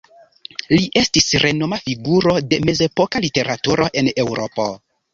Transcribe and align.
Li 0.71 0.87
estis 1.01 1.27
renoma 1.43 1.79
figuro 1.91 2.35
de 2.55 2.61
mezepoka 2.73 3.25
literaturo 3.29 3.93
en 4.03 4.15
Eŭropo. 4.27 4.73